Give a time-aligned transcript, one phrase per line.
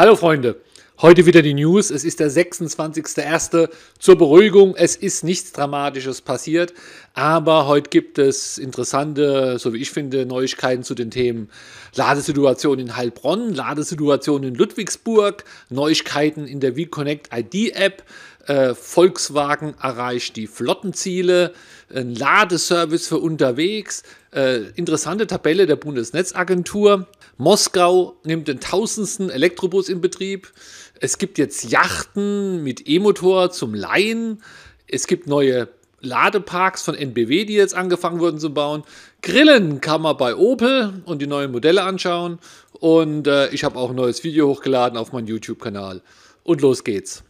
[0.00, 0.58] Hallo Freunde,
[1.02, 1.90] heute wieder die News.
[1.90, 3.68] Es ist der 26.01.
[3.98, 6.72] Zur Beruhigung, es ist nichts Dramatisches passiert,
[7.12, 11.50] aber heute gibt es interessante, so wie ich finde, Neuigkeiten zu den Themen
[11.94, 18.02] Ladesituation in Heilbronn, Ladesituation in Ludwigsburg, Neuigkeiten in der WeConnect ID App,
[18.50, 21.52] äh, Volkswagen erreicht die Flottenziele,
[21.94, 24.02] ein Ladeservice für unterwegs,
[24.34, 27.06] äh, interessante Tabelle der Bundesnetzagentur.
[27.38, 30.52] Moskau nimmt den tausendsten Elektrobus in Betrieb.
[30.98, 34.42] Es gibt jetzt Yachten mit E-Motor zum Leihen.
[34.88, 35.68] Es gibt neue
[36.00, 38.82] Ladeparks von NBW, die jetzt angefangen wurden zu bauen.
[39.22, 42.40] Grillen kann man bei Opel und die neuen Modelle anschauen.
[42.72, 46.02] Und äh, ich habe auch ein neues Video hochgeladen auf meinen YouTube-Kanal.
[46.42, 47.22] Und los geht's.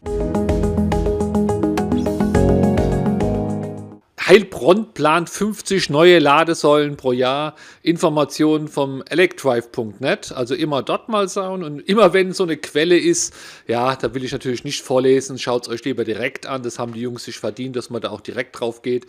[4.30, 7.56] Heilbronn plant 50 neue Ladesäulen pro Jahr.
[7.82, 10.30] Informationen vom electrive.net.
[10.30, 11.64] Also immer dort mal schauen.
[11.64, 13.34] Und immer wenn so eine Quelle ist,
[13.66, 15.36] ja, da will ich natürlich nicht vorlesen.
[15.36, 16.62] Schaut es euch lieber direkt an.
[16.62, 19.04] Das haben die Jungs sich verdient, dass man da auch direkt drauf geht.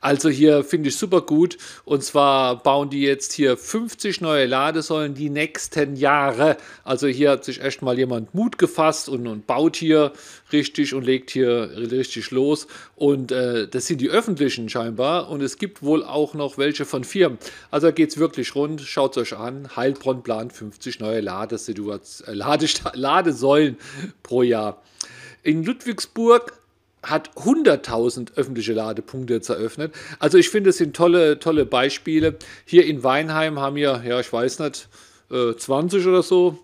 [0.00, 1.58] Also hier finde ich super gut.
[1.84, 6.56] Und zwar bauen die jetzt hier 50 neue Ladesäulen die nächsten Jahre.
[6.82, 10.14] Also hier hat sich echt mal jemand Mut gefasst und, und baut hier
[10.50, 12.66] richtig und legt hier richtig los.
[12.96, 16.84] Und äh, das sind die öffentlichen Menschen scheinbar und es gibt wohl auch noch welche
[16.84, 17.38] von Firmen.
[17.70, 18.80] Also geht es wirklich rund.
[18.80, 19.68] Schaut es euch an.
[19.76, 21.20] Heilbronn plant 50 neue äh,
[22.94, 23.76] Ladesäulen
[24.22, 24.82] pro Jahr.
[25.42, 26.52] In Ludwigsburg
[27.02, 29.92] hat 100.000 öffentliche Ladepunkte jetzt eröffnet.
[30.20, 32.36] Also ich finde, es sind tolle, tolle Beispiele.
[32.64, 34.88] Hier in Weinheim haben wir, ja, ich weiß nicht,
[35.28, 36.58] 20 äh, oder so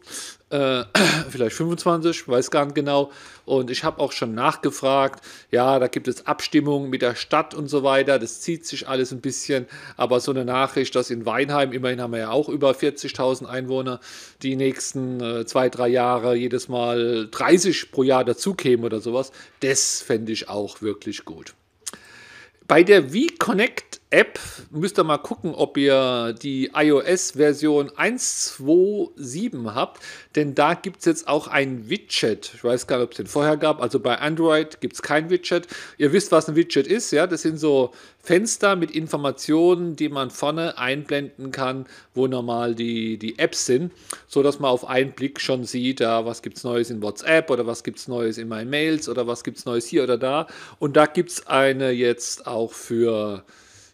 [0.50, 0.84] äh,
[1.30, 3.10] vielleicht 25, weiß gar nicht genau.
[3.48, 7.68] Und ich habe auch schon nachgefragt, ja, da gibt es Abstimmungen mit der Stadt und
[7.68, 8.18] so weiter.
[8.18, 9.66] Das zieht sich alles ein bisschen.
[9.96, 14.00] Aber so eine Nachricht, dass in Weinheim, immerhin haben wir ja auch über 40.000 Einwohner,
[14.42, 20.02] die nächsten äh, zwei, drei Jahre jedes Mal 30 pro Jahr dazukämen oder sowas, das
[20.02, 21.54] fände ich auch wirklich gut.
[22.66, 24.40] Bei der V-Connect App
[24.70, 30.02] müsst ihr mal gucken, ob ihr die iOS-Version 1.2.7 habt,
[30.34, 32.52] denn da gibt es jetzt auch ein Widget.
[32.54, 33.82] Ich weiß gar nicht, ob es den vorher gab.
[33.82, 35.68] Also bei Android gibt es kein Widget.
[35.98, 37.26] Ihr wisst, was ein Widget ist, ja?
[37.26, 41.84] Das sind so Fenster mit Informationen, die man vorne einblenden kann,
[42.14, 43.92] wo normal die, die Apps sind,
[44.26, 47.66] sodass man auf einen Blick schon sieht, ja, was gibt es Neues in WhatsApp oder
[47.66, 50.46] was gibt es Neues in meinen Mails oder was gibt es Neues hier oder da.
[50.78, 53.44] Und da gibt es eine jetzt auch für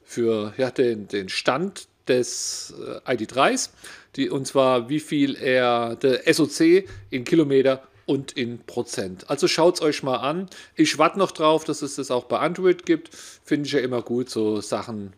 [0.04, 2.74] für ja, den, den Stand des
[3.06, 3.70] äh, ID3s,
[4.16, 9.30] die, und zwar wie viel er der SOC in Kilometer und in Prozent.
[9.30, 10.48] Also schaut es euch mal an.
[10.76, 13.10] Ich warte noch drauf, dass es das auch bei Android gibt.
[13.14, 15.14] Finde ich ja immer gut, so Sachen,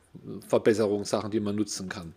[0.48, 2.14] Verbesserungssachen, die man nutzen kann.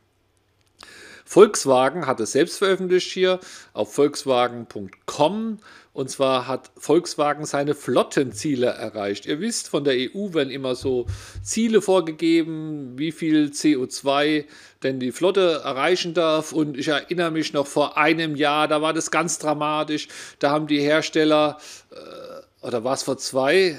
[1.30, 3.40] Volkswagen hat es selbst veröffentlicht hier
[3.74, 5.60] auf volkswagen.com.
[5.94, 9.28] Und zwar hat Volkswagen seine Flottenziele erreicht.
[9.28, 11.06] Ihr wisst, von der EU werden immer so
[11.44, 14.46] Ziele vorgegeben, wie viel CO2
[14.82, 16.52] denn die Flotte erreichen darf.
[16.52, 20.08] Und ich erinnere mich noch vor einem Jahr, da war das ganz dramatisch.
[20.40, 21.60] Da haben die Hersteller,
[21.92, 23.78] äh, oder war es vor zwei?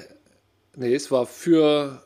[0.76, 2.00] Nee, es war für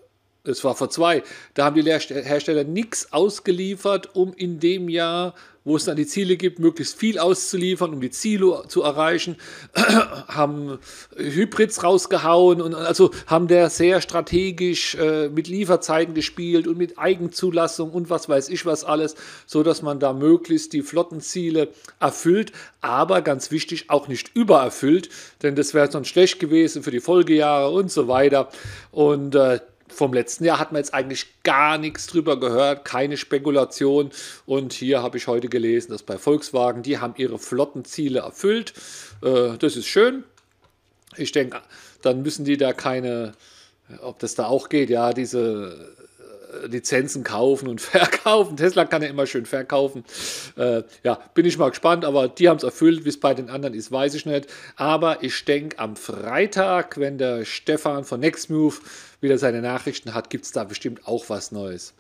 [0.45, 1.23] es war vor zwei,
[1.55, 5.35] da haben die Hersteller nichts ausgeliefert, um in dem Jahr,
[5.65, 9.37] wo es dann die Ziele gibt, möglichst viel auszuliefern, um die Ziele zu erreichen,
[9.75, 10.79] haben
[11.17, 17.91] Hybrids rausgehauen und also haben der sehr strategisch äh, mit Lieferzeiten gespielt und mit Eigenzulassung
[17.93, 19.15] und was weiß ich was alles,
[19.47, 21.69] so dass man da möglichst die Flottenziele
[21.99, 25.09] erfüllt, aber ganz wichtig auch nicht übererfüllt,
[25.43, 28.51] denn das wäre sonst schlecht gewesen für die Folgejahre und so weiter.
[28.91, 29.61] Und äh,
[29.95, 34.11] vom letzten Jahr hat man jetzt eigentlich gar nichts drüber gehört, keine Spekulation.
[34.47, 38.75] Und hier habe ich heute gelesen, dass bei Volkswagen, die haben ihre Flottenziele erfüllt.
[39.23, 40.25] Äh, das ist schön.
[41.17, 41.61] Ich denke,
[42.03, 43.33] dann müssen die da keine,
[44.03, 45.95] ob das da auch geht, ja, diese
[46.67, 48.57] Lizenzen kaufen und verkaufen.
[48.57, 50.05] Tesla kann ja immer schön verkaufen.
[50.57, 53.05] Äh, ja, bin ich mal gespannt, aber die haben es erfüllt.
[53.05, 54.49] Wie es bei den anderen ist, weiß ich nicht.
[54.77, 58.81] Aber ich denke, am Freitag, wenn der Stefan von Nextmove
[59.21, 61.95] wieder seine Nachrichten hat, gibt es da bestimmt auch was Neues.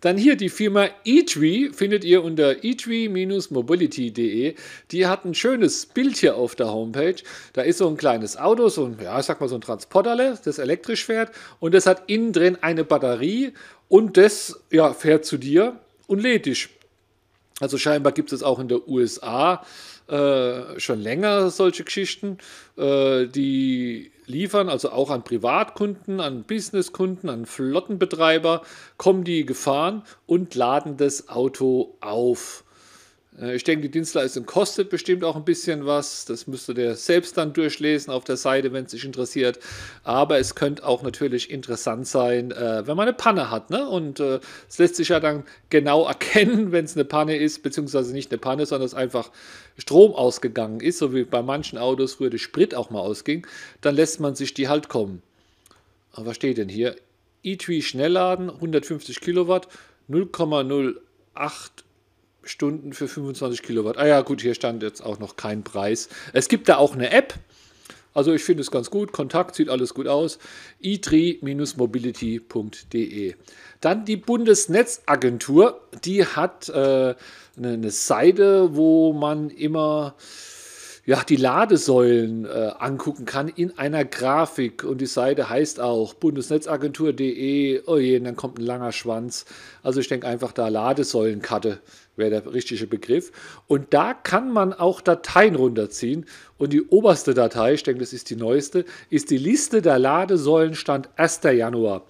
[0.00, 4.54] Dann hier die Firma eTree findet ihr unter eTree-mobility.de.
[4.90, 7.16] Die hat ein schönes Bild hier auf der Homepage.
[7.52, 10.38] Da ist so ein kleines Auto, so ein, ja, ich sag mal so ein Transporterle,
[10.44, 13.52] das elektrisch fährt und das hat innen drin eine Batterie
[13.88, 16.68] und das ja, fährt zu dir und lädt dich.
[17.60, 19.64] Also scheinbar gibt es auch in der USA
[20.08, 22.38] äh, schon länger solche Geschichten,
[22.76, 28.62] äh, die liefern, also auch an Privatkunden, an Businesskunden, an Flottenbetreiber,
[28.96, 32.64] kommen die gefahren und laden das Auto auf.
[33.40, 36.24] Äh, ich denke, die Dienstleistung kostet bestimmt auch ein bisschen was.
[36.24, 39.58] Das müsste der selbst dann durchlesen auf der Seite, wenn es sich interessiert.
[40.04, 43.70] Aber es könnte auch natürlich interessant sein, äh, wenn man eine Panne hat.
[43.70, 43.88] Ne?
[43.88, 48.12] Und äh, es lässt sich ja dann genau erkennen, wenn es eine Panne ist, beziehungsweise
[48.12, 49.30] nicht eine Panne, sondern es einfach
[49.78, 53.46] Strom ausgegangen ist, so wie bei manchen Autos früher der Sprit auch mal ausging.
[53.80, 55.22] Dann lässt man sich die halt kommen.
[56.12, 56.96] Aber was steht denn hier?
[57.42, 59.68] E-Tree Schnellladen, 150 Kilowatt,
[60.08, 60.94] 0,08
[62.48, 63.98] Stunden für 25 Kilowatt.
[63.98, 66.08] Ah ja, gut, hier stand jetzt auch noch kein Preis.
[66.32, 67.34] Es gibt da auch eine App.
[68.14, 69.12] Also ich finde es ganz gut.
[69.12, 70.38] Kontakt sieht alles gut aus.
[70.82, 73.34] i3-mobility.de.
[73.82, 75.82] Dann die Bundesnetzagentur.
[76.04, 77.14] Die hat äh,
[77.58, 80.14] eine Seite, wo man immer
[81.06, 84.82] ja, die Ladesäulen äh, angucken kann in einer Grafik.
[84.82, 87.82] Und die Seite heißt auch bundesnetzagentur.de.
[87.86, 89.44] Oh je, und dann kommt ein langer Schwanz.
[89.84, 91.78] Also ich denke einfach da Ladesäulenkarte
[92.16, 93.30] wäre der richtige Begriff.
[93.68, 96.26] Und da kann man auch Dateien runterziehen.
[96.58, 100.74] Und die oberste Datei, ich denke, das ist die neueste, ist die Liste der Ladesäulen
[100.74, 101.40] Stand 1.
[101.44, 102.04] Januar.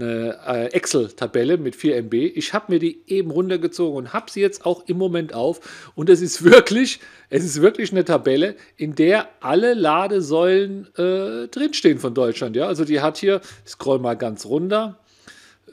[0.00, 2.14] Eine äh, Excel-Tabelle mit 4 MB.
[2.14, 5.92] Ich habe mir die eben runtergezogen und habe sie jetzt auch im Moment auf.
[5.94, 11.98] Und es ist wirklich, es ist wirklich eine Tabelle, in der alle Ladesäulen äh, drinstehen
[11.98, 12.56] von Deutschland.
[12.56, 12.66] Ja?
[12.66, 14.98] Also die hat hier, ich scroll mal ganz runter,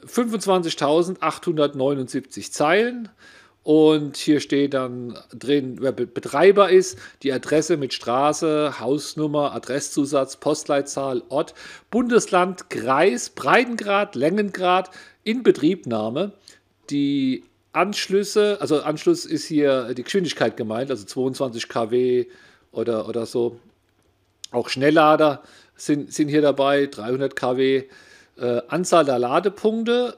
[0.06, 3.08] 25.879 Zeilen.
[3.62, 11.22] Und hier steht dann drin, wer Betreiber ist, die Adresse mit Straße, Hausnummer, Adresszusatz, Postleitzahl,
[11.28, 11.54] Ort,
[11.90, 14.90] Bundesland, Kreis, Breitengrad, Längengrad,
[15.24, 16.32] Inbetriebnahme,
[16.88, 22.26] die Anschlüsse, also Anschluss ist hier die Geschwindigkeit gemeint, also 22 kW
[22.72, 23.60] oder, oder so.
[24.50, 25.42] Auch Schnelllader
[25.76, 27.84] sind, sind hier dabei, 300 kW.
[28.38, 30.16] Äh, Anzahl der Ladepunkte,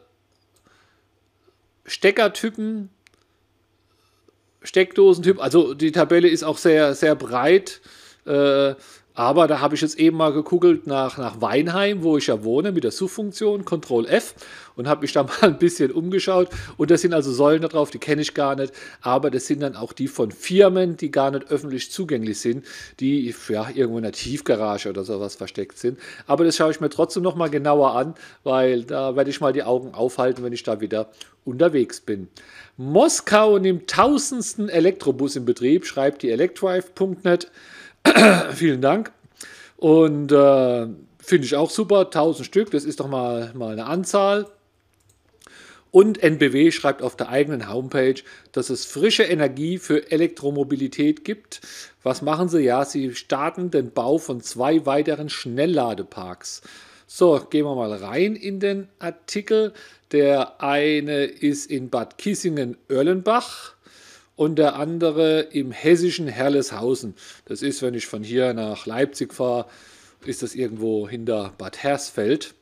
[1.85, 2.91] Steckertypen,
[4.62, 5.41] Steckdosentyp.
[5.41, 7.81] Also die Tabelle ist auch sehr, sehr breit.
[8.27, 8.75] Äh,
[9.21, 12.73] aber da habe ich jetzt eben mal gegoogelt nach, nach Weinheim, wo ich ja wohne,
[12.73, 14.35] mit der Suchfunktion, Ctrl F
[14.77, 16.49] und habe mich da mal ein bisschen umgeschaut.
[16.79, 18.73] Und da sind also Säulen da drauf, die kenne ich gar nicht.
[19.03, 22.65] Aber das sind dann auch die von Firmen, die gar nicht öffentlich zugänglich sind,
[22.99, 25.99] die ja, irgendwo in der Tiefgarage oder sowas versteckt sind.
[26.27, 29.65] Aber das schaue ich mir trotzdem nochmal genauer an, weil da werde ich mal die
[29.65, 31.11] Augen aufhalten, wenn ich da wieder
[31.45, 32.29] unterwegs bin.
[32.79, 37.51] Moskau nimmt tausendsten Elektrobus in Betrieb, schreibt die electrive.net.
[38.55, 39.12] Vielen Dank.
[39.76, 40.87] Und äh,
[41.19, 44.47] finde ich auch super, 1000 Stück, das ist doch mal, mal eine Anzahl.
[45.91, 51.61] Und NBW schreibt auf der eigenen Homepage, dass es frische Energie für Elektromobilität gibt.
[52.02, 52.61] Was machen sie?
[52.61, 56.62] Ja, sie starten den Bau von zwei weiteren Schnellladeparks.
[57.08, 59.73] So, gehen wir mal rein in den Artikel.
[60.12, 63.75] Der eine ist in Bad Kissingen-Erlenbach
[64.41, 67.15] und der andere im hessischen Herleshausen.
[67.45, 69.67] Das ist, wenn ich von hier nach Leipzig fahre,
[70.25, 72.55] ist das irgendwo hinter Bad Hersfeld.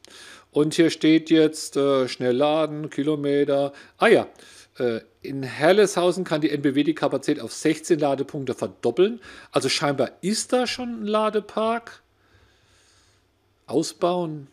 [0.50, 3.72] Und hier steht jetzt äh, schnell laden, Kilometer.
[3.96, 4.26] Ah ja,
[4.80, 9.20] äh, in Herleshausen kann die NBW die Kapazität auf 16 Ladepunkte verdoppeln.
[9.52, 12.02] Also scheinbar ist da schon ein Ladepark.
[13.68, 14.48] Ausbauen.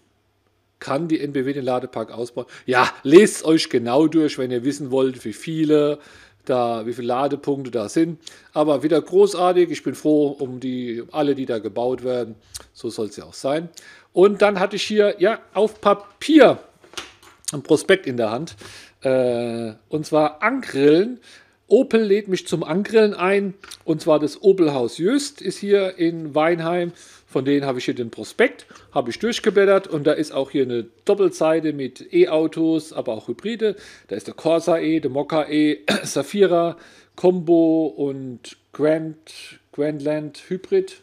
[0.78, 2.46] Kann die NBW den Ladepark ausbauen?
[2.68, 5.98] Ja, lest euch genau durch, wenn ihr wissen wollt, wie viele
[6.50, 8.20] da, wie viele Ladepunkte da sind.
[8.54, 9.70] Aber wieder großartig.
[9.72, 12.36] Ich bin froh um die, alle, die da gebaut werden.
[12.74, 13.70] So soll es ja auch sein.
[14.14, 16.60] Und dann hatte ich hier, ja, auf Papier
[17.54, 18.56] ein Prospekt in der Hand.
[19.02, 21.20] Äh, und zwar Angrillen.
[21.68, 23.54] Opel lädt mich zum Angrillen ein.
[23.84, 26.92] Und zwar das Opelhaus Jöst ist hier in Weinheim.
[27.28, 30.64] Von denen habe ich hier den Prospekt, habe ich durchgeblättert und da ist auch hier
[30.64, 33.76] eine Doppelseite mit E-Autos, aber auch Hybride.
[34.08, 36.78] Da ist der Corsa E, der Mokka E, Safira,
[37.16, 41.02] Combo und Grand, Grandland Hybrid.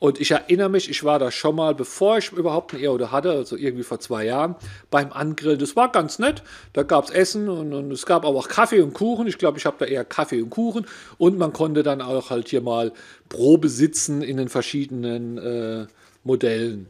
[0.00, 3.32] Und ich erinnere mich, ich war da schon mal, bevor ich überhaupt ein E-Auto hatte,
[3.32, 4.56] also irgendwie vor zwei Jahren,
[4.90, 5.58] beim Angrillen.
[5.58, 6.42] Das war ganz nett.
[6.72, 9.26] Da gab es Essen und, und, es gab aber auch Kaffee und Kuchen.
[9.26, 10.86] Ich glaube, ich habe da eher Kaffee und Kuchen.
[11.18, 12.92] Und man konnte dann auch halt hier mal
[13.28, 15.86] Probe sitzen in den verschiedenen äh,
[16.24, 16.88] Modellen.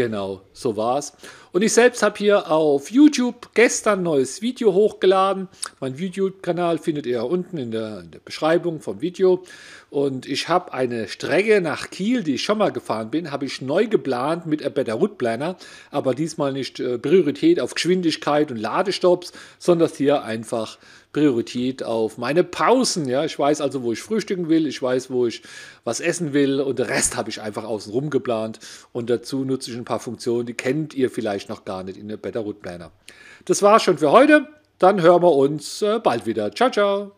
[0.00, 1.12] Genau, so war's.
[1.52, 5.48] Und ich selbst habe hier auf YouTube gestern ein neues Video hochgeladen.
[5.78, 9.42] Mein YouTube-Kanal findet ihr unten in der, in der, Beschreibung vom Video.
[9.90, 13.60] Und ich habe eine Strecke nach Kiel, die ich schon mal gefahren bin, habe ich
[13.60, 15.56] neu geplant mit einem Better Route Planner,
[15.90, 20.78] aber diesmal nicht äh, Priorität auf Geschwindigkeit und Ladestops, sondern hier einfach
[21.12, 23.08] Priorität auf meine Pausen.
[23.08, 25.42] Ja, ich weiß also, wo ich frühstücken will, ich weiß, wo ich
[25.82, 28.60] was essen will und den Rest habe ich einfach außen rum geplant
[28.92, 32.06] und dazu nutze ich ein paar Funktionen, die kennt ihr vielleicht noch gar nicht in
[32.06, 32.92] der Better Route Planner.
[33.44, 34.46] Das war's schon für heute.
[34.78, 36.52] Dann hören wir uns äh, bald wieder.
[36.52, 37.12] Ciao, ciao.